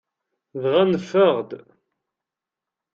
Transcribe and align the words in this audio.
Dɣa 0.61 0.81
neffeɣ-d. 0.85 1.51